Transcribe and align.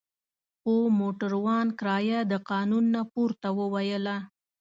خو 0.59 0.73
موټروان 0.99 1.67
کرایه 1.79 2.19
د 2.31 2.33
قانون 2.49 2.85
نه 2.95 3.01
پورته 3.13 3.47
وویله. 3.59 4.17